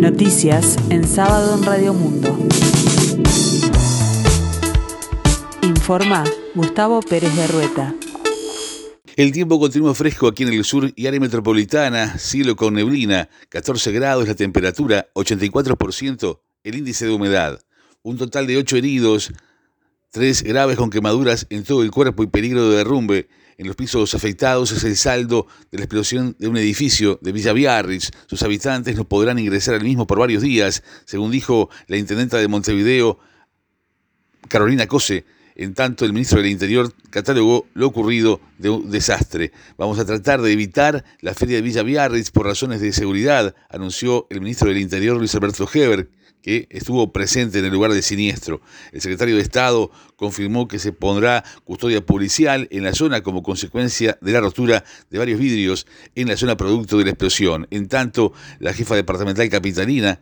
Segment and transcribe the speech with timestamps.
[0.00, 2.34] Noticias en sábado en Radio Mundo.
[5.62, 7.94] Informa Gustavo Pérez de Rueta.
[9.16, 13.92] El tiempo continúa fresco aquí en el sur y área metropolitana, cielo con neblina, 14
[13.92, 17.60] grados la temperatura, 84% el índice de humedad.
[18.02, 19.34] Un total de 8 heridos,
[20.12, 23.28] 3 graves con quemaduras en todo el cuerpo y peligro de derrumbe
[23.58, 27.52] en los pisos afectados es el saldo de la explosión de un edificio de Villa
[27.52, 28.10] Biarritz.
[28.26, 32.48] Sus habitantes no podrán ingresar al mismo por varios días, según dijo la intendenta de
[32.48, 33.18] Montevideo,
[34.48, 35.26] Carolina Cose.
[35.56, 39.52] En tanto, el ministro del Interior catalogó lo ocurrido de un desastre.
[39.76, 44.26] Vamos a tratar de evitar la feria de Villa Biarritz por razones de seguridad, anunció
[44.30, 46.08] el ministro del Interior Luis Alberto Heber,
[46.42, 48.60] que estuvo presente en el lugar de siniestro.
[48.92, 54.18] El secretario de Estado confirmó que se pondrá custodia policial en la zona como consecuencia
[54.20, 57.66] de la rotura de varios vidrios en la zona producto de la explosión.
[57.70, 60.20] En tanto, la jefa departamental capitalina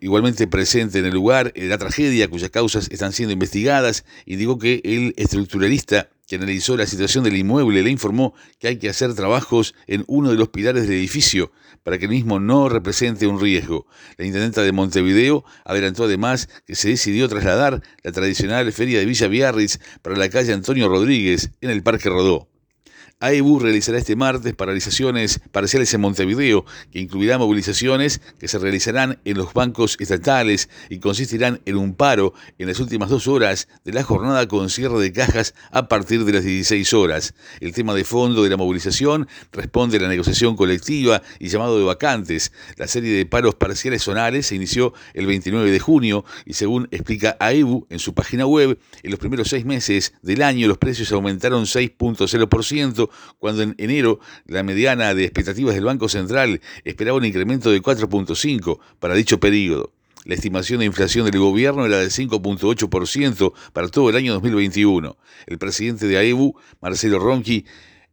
[0.00, 5.14] igualmente presente en el lugar la tragedia, cuyas causas están siendo investigadas, indicó que el
[5.16, 10.04] estructuralista que analizó la situación del inmueble le informó que hay que hacer trabajos en
[10.06, 13.86] uno de los pilares del edificio para que el mismo no represente un riesgo.
[14.16, 19.28] La intendenta de Montevideo adelantó además que se decidió trasladar la tradicional feria de Villa
[19.28, 22.53] Biarritz para la calle Antonio Rodríguez en el Parque Rodó.
[23.24, 29.38] AEBU realizará este martes paralizaciones parciales en Montevideo, que incluirá movilizaciones que se realizarán en
[29.38, 34.02] los bancos estatales y consistirán en un paro en las últimas dos horas de la
[34.02, 37.34] jornada con cierre de cajas a partir de las 16 horas.
[37.60, 41.84] El tema de fondo de la movilización responde a la negociación colectiva y llamado de
[41.84, 42.52] vacantes.
[42.76, 47.38] La serie de paros parciales zonales se inició el 29 de junio y según explica
[47.40, 51.64] AEBU en su página web, en los primeros seis meses del año los precios aumentaron
[51.64, 57.82] 6.0%, cuando en enero la mediana de expectativas del Banco Central esperaba un incremento de
[57.82, 59.92] 4.5 para dicho periodo.
[60.24, 65.18] La estimación de inflación del gobierno era de 5.8% para todo el año 2021.
[65.46, 67.66] El presidente de AEBU, Marcelo Ronchi,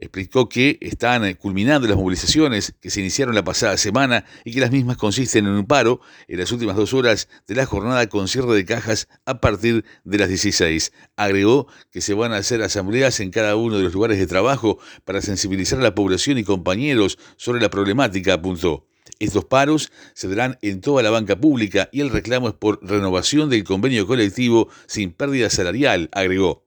[0.00, 4.60] explicó que están eh, culminando las movilizaciones que se iniciaron la pasada semana y que
[4.60, 8.28] las mismas consisten en un paro en las últimas dos horas de la jornada con
[8.28, 10.92] cierre de cajas a partir de las 16.
[11.16, 14.78] Agregó que se van a hacer asambleas en cada uno de los lugares de trabajo
[15.04, 18.86] para sensibilizar a la población y compañeros sobre la problemática, apuntó.
[19.18, 23.50] Estos paros se darán en toda la banca pública y el reclamo es por renovación
[23.50, 26.64] del convenio colectivo sin pérdida salarial, agregó.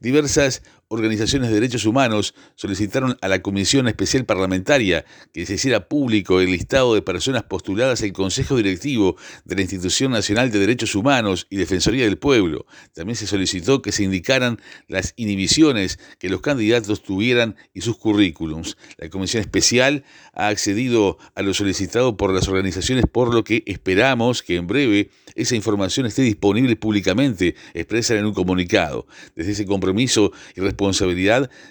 [0.00, 0.62] Diversas
[0.92, 6.52] organizaciones de derechos humanos solicitaron a la Comisión Especial Parlamentaria que se hiciera público el
[6.52, 9.16] listado de personas postuladas al Consejo Directivo
[9.46, 12.66] de la Institución Nacional de Derechos Humanos y Defensoría del Pueblo.
[12.92, 18.76] También se solicitó que se indicaran las inhibiciones que los candidatos tuvieran y sus currículums.
[18.98, 20.04] La Comisión Especial
[20.34, 25.08] ha accedido a lo solicitado por las organizaciones, por lo que esperamos que en breve
[25.36, 29.06] esa información esté disponible públicamente, expresa en un comunicado.
[29.34, 30.81] Desde ese compromiso y responsabilidad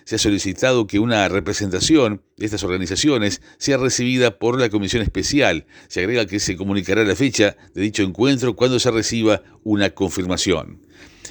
[0.05, 5.65] se ha solicitado que una representación de estas organizaciones sea recibida por la Comisión Especial.
[5.87, 10.81] Se agrega que se comunicará la fecha de dicho encuentro cuando se reciba una confirmación.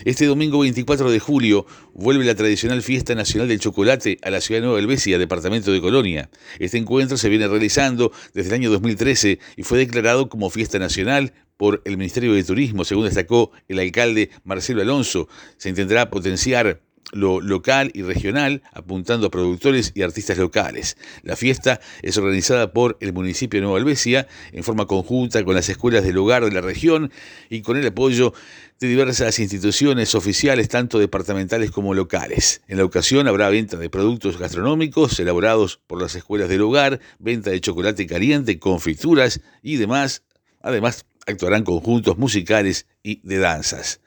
[0.04, 4.60] Este domingo 24 de julio vuelve la tradicional Fiesta Nacional del Chocolate a la ciudad
[4.60, 6.30] de Nueva Helvecia, departamento de Colonia.
[6.58, 11.34] Este encuentro se viene realizando desde el año 2013 y fue declarado como Fiesta Nacional
[11.58, 15.28] por el Ministerio de Turismo, según destacó el alcalde Marcelo Alonso.
[15.58, 16.80] Se intentará potenciar
[17.12, 20.96] lo local y regional, apuntando a productores y artistas locales.
[21.22, 25.68] La fiesta es organizada por el municipio de Nueva Albesia en forma conjunta con las
[25.68, 27.10] escuelas del hogar de la región
[27.48, 28.32] y con el apoyo
[28.78, 32.62] de diversas instituciones oficiales, tanto departamentales como locales.
[32.66, 37.50] En la ocasión habrá venta de productos gastronómicos elaborados por las escuelas del hogar, venta
[37.50, 40.22] de chocolate caliente, confituras y demás,
[40.62, 44.00] además actuarán conjuntos musicales y de danzas.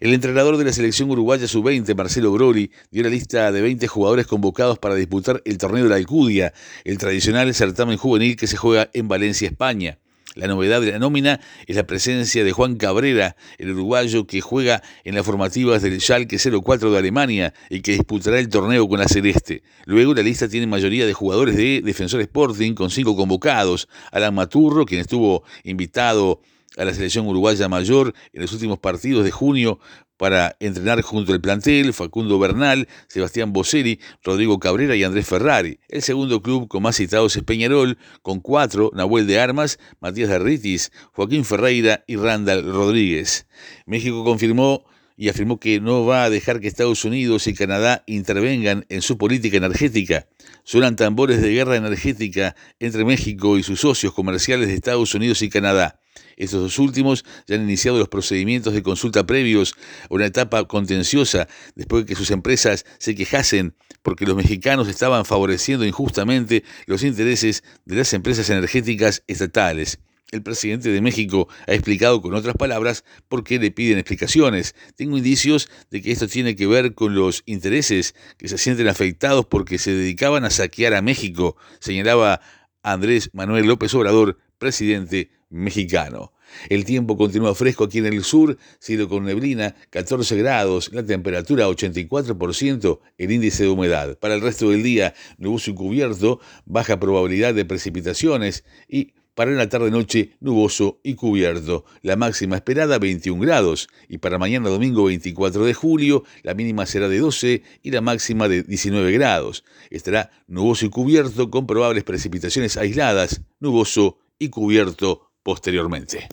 [0.00, 4.26] El entrenador de la selección uruguaya sub-20, Marcelo Groli, dio la lista de 20 jugadores
[4.26, 6.52] convocados para disputar el torneo de la Alcudia,
[6.84, 9.98] el tradicional certamen juvenil que se juega en Valencia, España.
[10.36, 14.80] La novedad de la nómina es la presencia de Juan Cabrera, el uruguayo que juega
[15.02, 19.08] en las formativas del Schalke 04 de Alemania y que disputará el torneo con la
[19.08, 19.64] Celeste.
[19.86, 23.88] Luego la lista tiene mayoría de jugadores de Defensor Sporting con cinco convocados.
[24.12, 26.40] Alan Maturro, quien estuvo invitado
[26.80, 29.78] a la selección uruguaya mayor en los últimos partidos de junio
[30.16, 35.78] para entrenar junto al plantel Facundo Bernal, Sebastián Boselli, Rodrigo Cabrera y Andrés Ferrari.
[35.88, 40.90] El segundo club con más citados es Peñarol, con cuatro, Nahuel de Armas, Matías Derritis,
[41.12, 43.46] Joaquín Ferreira y Randall Rodríguez.
[43.84, 44.84] México confirmó
[45.16, 49.18] y afirmó que no va a dejar que Estados Unidos y Canadá intervengan en su
[49.18, 50.28] política energética.
[50.64, 55.50] Suenan tambores de guerra energética entre México y sus socios comerciales de Estados Unidos y
[55.50, 55.99] Canadá.
[56.36, 59.74] Estos dos últimos ya han iniciado los procedimientos de consulta previos
[60.08, 65.24] a una etapa contenciosa después de que sus empresas se quejasen porque los mexicanos estaban
[65.24, 69.98] favoreciendo injustamente los intereses de las empresas energéticas estatales.
[70.30, 74.76] El presidente de México ha explicado con otras palabras por qué le piden explicaciones.
[74.94, 79.46] Tengo indicios de que esto tiene que ver con los intereses que se sienten afectados
[79.46, 82.40] porque se dedicaban a saquear a México, señalaba
[82.82, 86.32] Andrés Manuel López Obrador, presidente mexicano.
[86.68, 91.68] El tiempo continúa fresco aquí en el sur, cielo con neblina, 14 grados, la temperatura
[91.68, 94.18] 84%, el índice de humedad.
[94.18, 99.68] Para el resto del día, nuboso y cubierto, baja probabilidad de precipitaciones y para la
[99.68, 101.84] tarde-noche, nuboso y cubierto.
[102.02, 103.88] La máxima esperada 21 grados.
[104.06, 108.48] Y para mañana domingo 24 de julio, la mínima será de 12 y la máxima
[108.48, 109.64] de 19 grados.
[109.88, 116.28] Estará nuboso y cubierto con probables precipitaciones aisladas, nuboso y cubierto posteriormente.